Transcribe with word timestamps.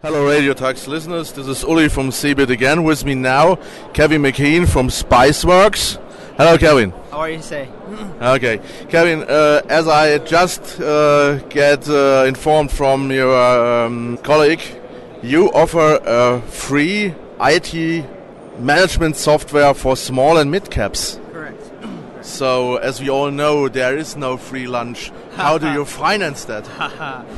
Hello, 0.00 0.26
RadioTux 0.26 0.86
listeners. 0.86 1.32
This 1.32 1.48
is 1.48 1.64
Uli 1.64 1.88
from 1.88 2.10
CeBIT 2.10 2.50
again. 2.50 2.84
With 2.84 3.04
me 3.04 3.16
now, 3.16 3.56
Kevin 3.94 4.22
McKean 4.22 4.68
from 4.68 4.90
Spiceworks. 4.90 5.96
Hello, 6.36 6.56
Kevin. 6.56 6.92
How 7.10 7.18
are 7.18 7.30
you 7.30 7.42
say? 7.42 7.68
Okay, 8.22 8.60
Kevin. 8.90 9.24
Uh, 9.24 9.60
as 9.68 9.88
I 9.88 10.18
just 10.18 10.80
uh, 10.80 11.38
get 11.48 11.88
uh, 11.88 12.26
informed 12.28 12.70
from 12.70 13.10
your 13.10 13.34
um, 13.36 14.18
colleague, 14.18 14.62
you 15.20 15.50
offer 15.52 15.98
a 16.04 16.42
free 16.42 17.12
IT 17.40 18.04
management 18.60 19.16
software 19.16 19.74
for 19.74 19.96
small 19.96 20.38
and 20.38 20.48
mid 20.48 20.70
caps. 20.70 21.18
Correct. 21.32 21.72
So, 22.22 22.76
as 22.76 23.00
we 23.00 23.10
all 23.10 23.32
know, 23.32 23.68
there 23.68 23.98
is 23.98 24.16
no 24.16 24.36
free 24.36 24.68
lunch. 24.68 25.10
How 25.38 25.56
do 25.56 25.70
you 25.70 25.84
finance 25.84 26.46
that? 26.46 26.66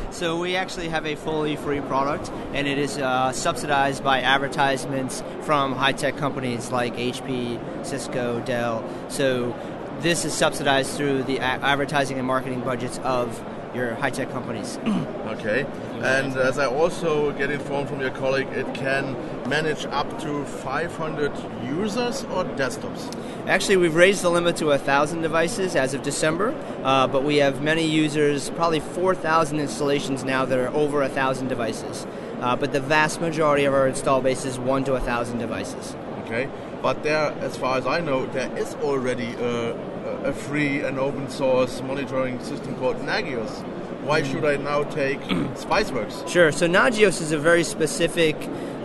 so 0.10 0.40
we 0.40 0.56
actually 0.56 0.88
have 0.88 1.04
a 1.04 1.16
fully 1.16 1.56
free 1.56 1.82
product, 1.82 2.30
and 2.54 2.66
it 2.66 2.78
is 2.78 2.96
uh, 2.96 3.30
subsidized 3.32 4.02
by 4.02 4.22
advertisements 4.22 5.22
from 5.42 5.74
high-tech 5.74 6.16
companies 6.16 6.72
like 6.72 6.96
HP, 6.96 7.84
Cisco, 7.84 8.40
Dell. 8.40 8.82
So 9.10 9.54
this 10.00 10.24
is 10.24 10.32
subsidized 10.32 10.96
through 10.96 11.24
the 11.24 11.40
advertising 11.40 12.16
and 12.16 12.26
marketing 12.26 12.60
budgets 12.60 12.98
of 13.00 13.38
your 13.74 13.94
high-tech 13.94 14.30
companies. 14.30 14.78
Okay. 15.30 15.64
And 16.02 16.36
as 16.36 16.58
I 16.58 16.66
also 16.66 17.30
get 17.32 17.50
informed 17.50 17.88
from 17.88 18.00
your 18.00 18.10
colleague, 18.10 18.48
it 18.48 18.66
can 18.74 19.14
manage 19.48 19.86
up 19.86 20.20
to 20.22 20.44
500 20.44 21.32
users 21.64 22.24
or 22.24 22.44
desktops. 22.44 23.14
Actually, 23.46 23.76
we've 23.76 23.94
raised 23.94 24.22
the 24.22 24.28
limit 24.28 24.56
to 24.56 24.72
a 24.72 24.78
thousand 24.78 25.22
devices 25.22 25.76
as 25.76 25.94
of 25.94 26.02
December, 26.02 26.52
uh, 26.82 27.06
but 27.06 27.22
we 27.22 27.36
have 27.36 27.62
many 27.62 27.86
users, 27.86 28.50
probably 28.50 28.80
4,000 28.80 29.60
installations 29.60 30.24
now 30.24 30.44
that 30.44 30.58
are 30.58 30.74
over 30.74 31.00
a 31.02 31.08
thousand 31.08 31.48
devices. 31.48 32.06
Uh, 32.40 32.56
but 32.56 32.72
the 32.72 32.80
vast 32.80 33.20
majority 33.20 33.64
of 33.64 33.72
our 33.72 33.86
install 33.86 34.20
base 34.20 34.44
is 34.44 34.58
one 34.58 34.84
to 34.84 34.94
a 34.94 35.00
thousand 35.00 35.38
devices. 35.38 35.94
Okay. 36.30 36.48
But 36.80 37.02
there, 37.02 37.32
as 37.40 37.56
far 37.56 37.76
as 37.76 37.86
I 37.86 37.98
know, 38.00 38.24
there 38.26 38.56
is 38.56 38.74
already 38.76 39.34
a, 39.34 39.72
a 40.24 40.32
free 40.32 40.80
and 40.80 40.96
open 40.96 41.28
source 41.28 41.82
monitoring 41.82 42.38
system 42.38 42.76
called 42.76 42.98
Nagios. 42.98 43.50
Why 44.04 44.22
should 44.22 44.44
I 44.44 44.56
now 44.56 44.84
take 44.84 45.18
Spiceworks? 45.56 46.28
Sure. 46.28 46.52
So 46.52 46.68
Nagios 46.68 47.20
is 47.20 47.32
a 47.32 47.38
very 47.38 47.64
specific 47.64 48.36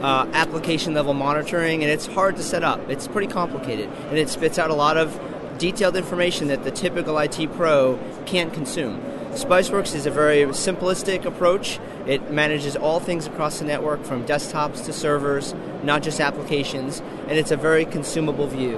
uh, 0.00 0.26
application 0.32 0.94
level 0.94 1.12
monitoring, 1.12 1.82
and 1.82 1.92
it's 1.92 2.06
hard 2.06 2.36
to 2.36 2.42
set 2.42 2.64
up. 2.64 2.80
It's 2.88 3.06
pretty 3.06 3.30
complicated, 3.30 3.90
and 4.08 4.18
it 4.18 4.30
spits 4.30 4.58
out 4.58 4.70
a 4.70 4.74
lot 4.74 4.96
of 4.96 5.20
detailed 5.58 5.96
information 5.96 6.48
that 6.48 6.64
the 6.64 6.70
typical 6.70 7.18
IT 7.18 7.52
pro 7.56 7.98
can't 8.24 8.54
consume. 8.54 9.00
Spiceworks 9.32 9.94
is 9.94 10.06
a 10.06 10.10
very 10.10 10.44
simplistic 10.46 11.24
approach. 11.24 11.78
It 12.06 12.30
manages 12.30 12.76
all 12.76 13.00
things 13.00 13.26
across 13.26 13.58
the 13.58 13.64
network 13.64 14.04
from 14.04 14.24
desktops 14.24 14.84
to 14.86 14.92
servers, 14.92 15.54
not 15.84 16.02
just 16.02 16.20
applications, 16.20 17.00
and 17.28 17.32
it's 17.32 17.50
a 17.50 17.56
very 17.56 17.84
consumable 17.84 18.46
view. 18.46 18.76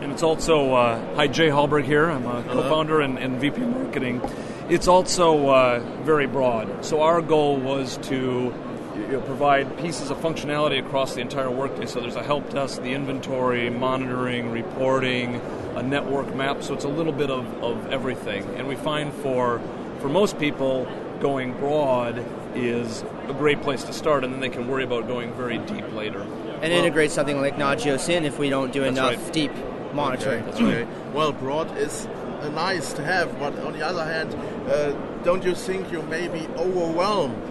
And 0.00 0.12
it's 0.12 0.22
also, 0.22 0.74
uh, 0.74 1.14
hi, 1.14 1.26
Jay 1.26 1.48
Hallberg 1.48 1.84
here. 1.84 2.10
I'm 2.10 2.26
a 2.26 2.42
co 2.44 2.62
founder 2.68 3.00
and, 3.00 3.18
and 3.18 3.40
VP 3.40 3.62
of 3.62 3.68
marketing. 3.68 4.20
It's 4.68 4.88
also 4.88 5.48
uh, 5.48 5.80
very 6.02 6.26
broad. 6.26 6.84
So, 6.84 7.02
our 7.02 7.22
goal 7.22 7.56
was 7.56 7.96
to 8.08 8.54
you 8.94 9.06
know, 9.08 9.20
provide 9.22 9.78
pieces 9.78 10.10
of 10.10 10.18
functionality 10.18 10.78
across 10.84 11.14
the 11.14 11.20
entire 11.20 11.50
workday. 11.50 11.86
So, 11.86 12.00
there's 12.00 12.16
a 12.16 12.22
help 12.22 12.50
desk, 12.50 12.82
the 12.82 12.92
inventory, 12.92 13.70
monitoring, 13.70 14.50
reporting, 14.50 15.40
a 15.76 15.82
network 15.82 16.34
map. 16.34 16.62
So, 16.62 16.74
it's 16.74 16.84
a 16.84 16.88
little 16.88 17.12
bit 17.12 17.30
of, 17.30 17.46
of 17.62 17.90
everything. 17.90 18.44
And 18.56 18.68
we 18.68 18.76
find 18.76 19.12
for, 19.14 19.60
for 20.00 20.08
most 20.08 20.38
people, 20.38 20.86
going 21.20 21.52
broad 21.54 22.24
is 22.56 23.04
a 23.28 23.34
great 23.34 23.60
place 23.62 23.84
to 23.84 23.92
start, 23.92 24.24
and 24.24 24.32
then 24.32 24.40
they 24.40 24.48
can 24.48 24.68
worry 24.68 24.84
about 24.84 25.06
going 25.06 25.32
very 25.34 25.58
deep 25.58 25.92
later. 25.92 26.22
And 26.62 26.72
integrate 26.72 27.10
something 27.10 27.40
like 27.40 27.56
Nagios 27.56 28.08
in 28.08 28.24
if 28.24 28.38
we 28.38 28.48
don't 28.48 28.72
do 28.72 28.84
enough 28.84 29.16
right. 29.16 29.32
deep 29.32 29.52
monitoring. 29.92 30.44
Okay. 30.48 30.82
okay. 30.82 30.88
Well, 31.12 31.32
broad 31.32 31.76
is 31.76 32.06
uh, 32.06 32.48
nice 32.50 32.92
to 32.94 33.02
have, 33.02 33.38
but 33.38 33.58
on 33.60 33.72
the 33.72 33.86
other 33.86 34.04
hand, 34.04 34.34
uh, 34.70 34.92
don't 35.22 35.44
you 35.44 35.54
think 35.54 35.90
you 35.92 36.02
may 36.02 36.28
be 36.28 36.46
overwhelmed 36.56 37.42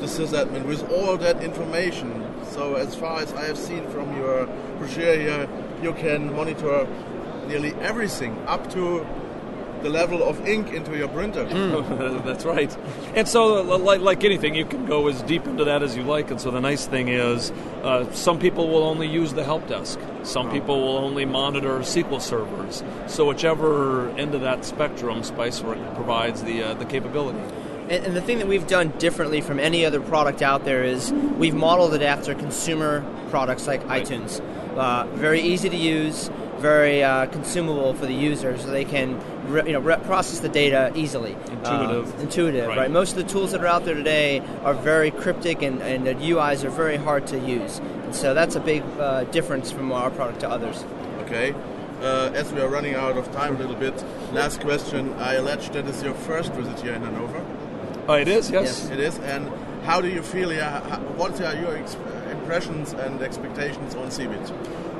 the 0.00 0.06
sysadmin 0.06 0.64
with 0.66 0.90
all 0.90 1.16
that 1.16 1.42
information? 1.42 2.22
So, 2.50 2.74
as 2.74 2.94
far 2.94 3.20
as 3.20 3.32
I 3.34 3.44
have 3.44 3.58
seen 3.58 3.88
from 3.88 4.16
your 4.16 4.46
brochure 4.78 5.16
here, 5.16 5.48
you 5.82 5.92
can 5.94 6.34
monitor 6.34 6.86
nearly 7.48 7.74
everything 7.74 8.38
up 8.46 8.70
to 8.72 9.06
the 9.82 9.90
level 9.90 10.22
of 10.22 10.46
ink 10.46 10.72
into 10.72 10.96
your 10.96 11.08
printer. 11.08 11.44
That's 12.24 12.44
right. 12.44 12.74
And 13.14 13.26
so, 13.28 13.62
like, 13.62 14.00
like 14.00 14.24
anything, 14.24 14.54
you 14.54 14.64
can 14.64 14.86
go 14.86 15.08
as 15.08 15.22
deep 15.22 15.46
into 15.46 15.64
that 15.64 15.82
as 15.82 15.96
you 15.96 16.02
like. 16.02 16.30
And 16.30 16.40
so, 16.40 16.50
the 16.50 16.60
nice 16.60 16.86
thing 16.86 17.08
is, 17.08 17.50
uh, 17.82 18.10
some 18.12 18.38
people 18.38 18.68
will 18.68 18.84
only 18.84 19.08
use 19.08 19.34
the 19.34 19.44
help 19.44 19.66
desk. 19.68 19.98
Some 20.22 20.50
people 20.50 20.80
will 20.80 20.98
only 20.98 21.24
monitor 21.24 21.78
SQL 21.80 22.20
servers. 22.20 22.82
So, 23.06 23.26
whichever 23.26 24.08
end 24.10 24.34
of 24.34 24.40
that 24.42 24.64
spectrum, 24.64 25.22
Spiceworks 25.22 25.94
provides 25.94 26.42
the 26.42 26.62
uh, 26.62 26.74
the 26.74 26.84
capability. 26.84 27.38
And, 27.88 28.06
and 28.06 28.16
the 28.16 28.22
thing 28.22 28.38
that 28.38 28.48
we've 28.48 28.66
done 28.66 28.88
differently 28.98 29.40
from 29.40 29.60
any 29.60 29.84
other 29.84 30.00
product 30.00 30.42
out 30.42 30.64
there 30.64 30.82
is 30.82 31.12
we've 31.12 31.54
modeled 31.54 31.94
it 31.94 32.02
after 32.02 32.34
consumer 32.34 33.04
products 33.30 33.66
like 33.66 33.82
iTunes. 33.84 34.40
Uh, 34.76 35.06
very 35.14 35.40
easy 35.40 35.70
to 35.70 35.76
use, 35.76 36.28
very 36.66 37.02
uh, 37.02 37.26
consumable 37.26 37.94
for 37.94 38.06
the 38.06 38.14
user, 38.30 38.56
so 38.58 38.66
they 38.70 38.84
can 38.84 39.08
re- 39.52 39.66
you 39.66 39.72
know 39.74 39.80
re- 39.90 40.02
process 40.10 40.40
the 40.40 40.48
data 40.48 40.92
easily. 40.94 41.32
Intuitive. 41.56 42.14
Um, 42.14 42.20
intuitive, 42.20 42.66
Right. 42.68 42.78
right. 42.78 42.90
Most 42.90 43.10
of 43.16 43.18
the 43.22 43.28
tools 43.34 43.52
that 43.52 43.60
are 43.64 43.66
out 43.74 43.84
there 43.84 43.94
today 43.94 44.40
are 44.64 44.74
very 44.74 45.10
cryptic, 45.10 45.62
and, 45.62 45.80
and 45.82 46.06
the 46.06 46.14
UIs 46.32 46.64
are 46.64 46.70
very 46.84 46.96
hard 46.96 47.26
to 47.28 47.38
use. 47.38 47.78
And 48.04 48.14
so 48.14 48.34
that's 48.34 48.56
a 48.56 48.60
big 48.72 48.82
uh, 48.98 49.24
difference 49.38 49.70
from 49.70 49.92
our 49.92 50.10
product 50.10 50.40
to 50.40 50.48
others. 50.48 50.84
Okay. 51.22 51.54
Uh, 52.02 52.30
as 52.40 52.52
we 52.52 52.60
are 52.60 52.68
running 52.68 52.94
out 52.94 53.16
of 53.16 53.24
time 53.32 53.56
a 53.56 53.58
little 53.58 53.76
bit, 53.86 53.94
last 54.32 54.60
question. 54.60 55.12
I 55.14 55.34
allege 55.40 55.70
that 55.70 55.86
is 55.86 56.02
your 56.02 56.14
first 56.14 56.52
visit 56.52 56.80
here 56.80 56.92
in 56.92 57.02
Hanover. 57.02 57.40
Uh, 58.08 58.14
it 58.24 58.28
is, 58.28 58.50
yes. 58.50 58.64
Yes. 58.66 58.90
It 58.90 59.00
is. 59.00 59.18
And 59.34 59.50
how 59.84 60.00
do 60.00 60.08
you 60.08 60.22
feel 60.22 60.50
here? 60.50 60.64
How- 60.90 61.00
What 61.20 61.40
are 61.40 61.56
your 61.64 61.74
ex- 61.76 61.96
impressions 62.36 62.92
and 62.92 63.22
expectations 63.22 63.94
on 63.94 64.08
CeBIT? 64.10 64.46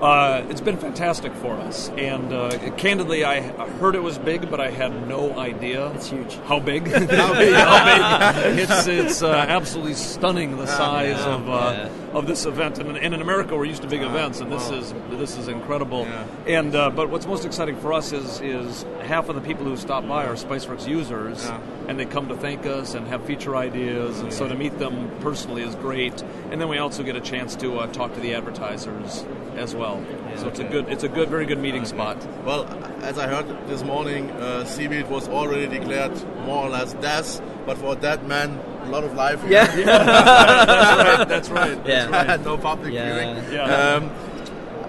Uh, 0.00 0.46
it's 0.48 0.62
been 0.62 0.78
fantastic 0.78 1.30
for 1.34 1.52
us, 1.56 1.90
and 1.90 2.32
uh, 2.32 2.56
candidly, 2.78 3.22
I 3.22 3.36
I 3.62 3.68
heard 3.68 3.94
it 3.94 4.02
was 4.02 4.16
big, 4.18 4.50
but 4.50 4.58
I 4.58 4.70
had 4.70 5.06
no 5.06 5.38
idea 5.38 5.90
It's 5.92 6.08
huge. 6.08 6.36
how 6.46 6.58
big. 6.58 6.86
how 7.10 7.34
big? 7.34 7.52
How 7.54 8.32
big? 8.32 8.58
It's 8.60 8.86
it's 8.86 9.22
uh, 9.22 9.28
absolutely 9.48 9.92
stunning 9.92 10.56
the 10.56 10.66
size 10.66 11.20
of 11.20 11.50
uh, 11.50 11.90
of 12.14 12.26
this 12.26 12.46
event. 12.46 12.78
And, 12.78 12.88
in- 12.90 12.96
and 12.96 13.12
in 13.14 13.20
America, 13.20 13.54
we're 13.54 13.66
used 13.66 13.82
to 13.82 13.88
big 13.88 14.00
events, 14.02 14.40
and 14.40 14.50
this 14.50 14.70
is 14.70 14.94
this 15.10 15.36
is 15.36 15.48
incredible. 15.48 16.06
Yeah. 16.06 16.24
And 16.46 16.74
uh, 16.74 16.88
but 16.88 17.10
what's 17.10 17.26
most 17.26 17.44
exciting 17.44 17.76
for 17.76 17.92
us 17.92 18.12
is 18.12 18.40
is 18.40 18.86
half 19.02 19.28
of 19.28 19.34
the 19.34 19.42
people 19.42 19.66
who 19.66 19.76
stop 19.76 20.08
by 20.08 20.24
are 20.24 20.34
SpiceWorks 20.34 20.88
users, 20.88 21.44
Yeah. 21.44 21.60
and 21.88 21.98
they 22.00 22.06
come 22.06 22.28
to 22.28 22.36
thank 22.36 22.64
us 22.64 22.94
and 22.94 23.06
have 23.08 23.22
feature 23.26 23.54
ideas, 23.54 24.20
and 24.20 24.32
so 24.32 24.48
to 24.48 24.54
meet 24.54 24.78
them 24.78 25.10
personally 25.20 25.62
is 25.62 25.74
great. 25.74 26.22
And 26.50 26.58
then 26.58 26.68
we 26.70 26.78
also 26.78 27.02
get 27.02 27.16
a 27.16 27.20
chance 27.20 27.54
to 27.56 27.80
uh, 27.80 27.86
talk 27.88 28.14
to 28.14 28.20
the 28.20 28.34
advertisers 28.34 29.26
as 29.56 29.74
well. 29.74 29.89
So 30.36 30.48
it's 30.48 30.58
a 30.60 30.64
good, 30.64 30.88
it's 30.88 31.04
a 31.04 31.08
good, 31.08 31.28
very 31.28 31.46
good 31.46 31.58
meeting 31.58 31.84
spot. 31.84 32.16
Well, 32.44 32.64
as 33.02 33.18
I 33.18 33.26
heard 33.26 33.46
this 33.68 33.82
morning, 33.82 34.30
uh, 34.32 34.64
CeBIT 34.66 35.08
was 35.08 35.28
already 35.28 35.66
declared 35.66 36.12
more 36.46 36.64
or 36.66 36.70
less 36.70 36.92
death, 36.94 37.40
but 37.66 37.76
for 37.78 37.94
that 37.96 38.26
man, 38.26 38.58
a 38.84 38.88
lot 38.90 39.04
of 39.04 39.14
life. 39.14 39.40
here. 39.42 39.52
Yeah. 39.52 41.24
That's 41.28 41.48
right. 41.50 41.78
Yeah. 41.86 42.36
no 42.44 42.56
public 42.56 42.92
Yeah. 42.92 43.12
viewing. 43.14 43.52
Yeah. 43.52 43.64
Um, 43.96 44.10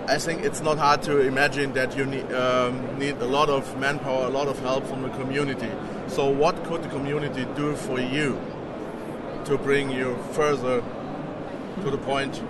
I 0.07 0.17
think 0.17 0.44
it's 0.44 0.61
not 0.61 0.78
hard 0.78 1.01
to 1.03 1.19
imagine 1.19 1.73
that 1.73 1.95
you 1.97 2.06
need, 2.06 2.31
um, 2.34 2.97
need 3.00 3.16
a 3.22 3.25
lot 3.28 3.50
of 3.50 3.78
manpower, 3.79 4.25
a 4.25 4.29
lot 4.29 4.47
of 4.47 4.59
help 4.59 4.85
from 4.85 5.03
the 5.03 5.09
community. 5.09 5.69
So, 6.07 6.29
what 6.29 6.63
could 6.66 6.84
the 6.84 6.90
community 6.90 7.45
do 7.56 7.75
for 7.75 8.00
you 8.00 8.40
to 9.45 9.57
bring 9.57 9.90
you 9.90 10.17
further 10.34 10.84
to 11.84 11.90
the 11.91 11.97
point 11.97 12.41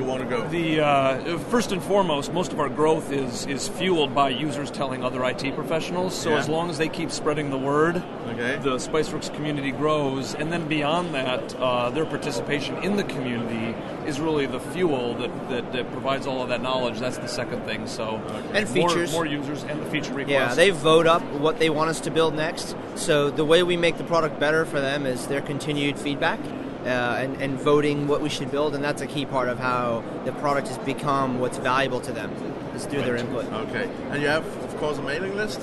you 0.00 0.06
want 0.06 0.22
to 0.22 0.28
go? 0.28 0.46
The 0.48 0.80
uh, 0.80 1.38
first 1.50 1.72
and 1.72 1.82
foremost, 1.82 2.32
most 2.32 2.52
of 2.52 2.60
our 2.60 2.68
growth 2.68 3.12
is 3.12 3.46
is 3.46 3.68
fueled 3.68 4.14
by 4.14 4.30
users 4.30 4.70
telling 4.70 5.04
other 5.04 5.22
IT 5.24 5.54
professionals. 5.54 6.14
So 6.18 6.30
Yeah. 6.30 6.38
as 6.38 6.48
long 6.48 6.70
as 6.70 6.78
they 6.78 6.88
keep 6.88 7.10
spreading 7.10 7.50
the 7.50 7.58
word, 7.58 8.02
Okay. 8.30 8.56
the 8.62 8.76
SpiceWorks 8.76 9.32
community 9.34 9.70
grows. 9.72 10.34
And 10.34 10.50
then 10.52 10.66
beyond 10.68 11.14
that, 11.14 11.54
uh, 11.56 11.90
their 11.90 12.06
participation 12.06 12.76
in 12.82 12.96
the 12.96 13.04
community 13.04 13.74
is 14.06 14.18
really 14.20 14.46
the 14.46 14.60
fuel 14.60 15.14
that, 15.14 15.30
that, 15.50 15.72
that 15.72 15.92
provides 15.92 16.26
all 16.26 16.42
of 16.42 16.48
that 16.48 16.62
knowledge. 16.62 16.98
That's 16.98 17.18
the 17.18 17.28
second 17.28 17.64
thing. 17.64 17.86
So 17.86 18.20
And 18.54 18.66
more- 18.74 18.88
features. 18.88 19.12
more, 19.12 19.26
users, 19.26 19.64
and 19.64 19.80
the 19.80 19.86
feature 19.86 20.14
requests. 20.14 20.30
Yeah, 20.32 20.54
they 20.54 20.70
vote 20.70 21.06
up 21.06 21.22
what 21.34 21.58
they 21.58 21.68
want 21.70 21.90
us 21.90 22.00
to 22.00 22.10
build 22.10 22.34
next. 22.34 22.74
So 22.94 23.30
the 23.30 23.44
way 23.44 23.62
we 23.62 23.76
make 23.76 23.98
the 23.98 24.04
product 24.04 24.40
better 24.40 24.64
for 24.64 24.80
them 24.80 25.04
is 25.06 25.26
their 25.26 25.42
continued 25.42 25.98
feedback 25.98 26.38
uh, 26.84 27.18
and, 27.18 27.40
and 27.42 27.58
voting 27.58 28.08
what 28.08 28.20
we 28.20 28.28
should 28.28 28.50
build, 28.50 28.74
and 28.74 28.82
that's 28.82 29.02
a 29.02 29.06
key 29.06 29.26
part 29.26 29.48
of 29.48 29.58
how 29.58 30.02
the 30.24 30.32
product 30.32 30.68
has 30.68 30.78
become 30.78 31.38
what's 31.38 31.58
valuable 31.58 32.00
to 32.00 32.12
them 32.12 32.30
is 32.74 32.86
through 32.86 33.02
their 33.02 33.16
input. 33.16 33.44
Okay. 33.52 33.90
And 34.10 34.22
you 34.22 34.28
have, 34.28 34.46
of 34.64 34.76
course, 34.78 34.98
a 34.98 35.02
mailing 35.02 35.36
list. 35.36 35.60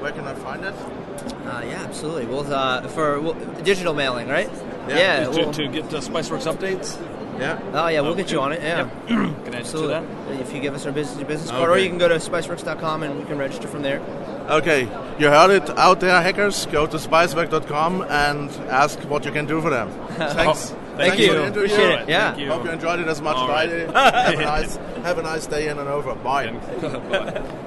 Where 0.00 0.12
can 0.12 0.26
I 0.26 0.34
find 0.34 0.64
it? 0.64 0.74
Uh, 0.74 1.62
yeah, 1.64 1.82
absolutely. 1.84 2.26
Well, 2.26 2.52
uh, 2.52 2.86
for 2.88 3.20
well, 3.20 3.34
digital 3.62 3.94
mailing, 3.94 4.28
right? 4.28 4.50
Yeah, 4.88 5.24
to, 5.24 5.30
well- 5.30 5.52
to 5.52 5.68
get 5.68 5.84
uh, 5.92 6.00
Spiceworks 6.00 6.52
updates. 6.52 6.96
Yeah. 7.38 7.60
Oh 7.74 7.88
yeah, 7.88 8.00
we'll 8.00 8.14
get 8.14 8.30
you 8.30 8.40
on 8.40 8.52
it. 8.52 8.62
Yeah, 8.62 8.88
Can 9.08 9.36
I 9.46 9.50
do 9.50 9.54
absolutely. 9.56 9.94
that? 9.94 10.40
If 10.40 10.52
you 10.52 10.60
give 10.60 10.74
us 10.74 10.86
our 10.86 10.92
business 10.92 11.18
your 11.18 11.28
business 11.28 11.50
card, 11.50 11.68
or 11.70 11.78
you 11.78 11.88
can 11.88 11.98
go 11.98 12.08
to 12.08 12.16
spiceworks.com 12.16 13.02
and 13.02 13.18
we 13.18 13.24
can 13.24 13.38
register 13.38 13.68
from 13.68 13.82
there. 13.82 14.00
Okay, 14.48 14.82
you 15.18 15.26
heard 15.28 15.50
it 15.50 15.68
out 15.78 16.00
there, 16.00 16.20
hackers. 16.22 16.66
Go 16.66 16.86
to 16.86 16.96
spiceworks.com 16.96 18.02
and 18.02 18.50
ask 18.70 18.98
what 19.08 19.24
you 19.24 19.32
can 19.32 19.46
do 19.46 19.60
for 19.60 19.70
them. 19.70 19.90
Thanks. 20.16 20.70
Thank 20.96 21.10
Thanks 21.10 21.18
you. 21.18 21.28
For 21.28 21.34
the 21.34 21.46
interview. 21.46 21.64
Appreciate 21.64 22.00
it. 22.00 22.08
Yeah. 22.08 22.30
Thank 22.30 22.42
you. 22.42 22.50
Hope 22.50 22.64
you 22.64 22.70
enjoyed 22.70 23.00
it 23.00 23.08
as 23.08 23.20
much 23.20 23.36
All 23.36 23.50
as 23.50 23.50
I 23.50 23.66
did. 23.66 23.90
Have 23.94 24.34
a 24.34 24.42
nice, 24.42 24.76
have 25.02 25.18
a 25.18 25.22
nice 25.22 25.46
day 25.46 25.68
in 25.68 25.76
Hanover. 25.76 26.14
Bye. 26.14 26.50
Bye. 26.80 27.52